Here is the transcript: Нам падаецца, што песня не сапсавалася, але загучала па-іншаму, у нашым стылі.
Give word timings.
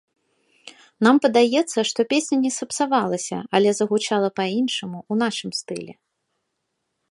Нам 1.07 1.15
падаецца, 1.25 1.79
што 1.89 2.05
песня 2.13 2.37
не 2.45 2.51
сапсавалася, 2.59 3.37
але 3.59 3.69
загучала 3.81 4.29
па-іншаму, 4.41 4.97
у 5.13 5.21
нашым 5.23 5.51
стылі. 5.63 5.93